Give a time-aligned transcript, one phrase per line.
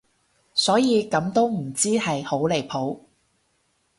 [0.55, 3.01] 所以咁都唔知係好離譜